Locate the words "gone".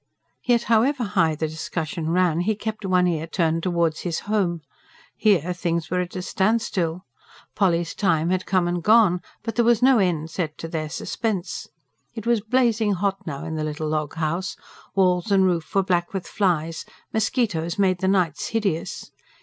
8.81-9.21